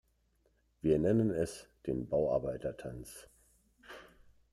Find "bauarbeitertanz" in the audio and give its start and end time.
2.09-3.29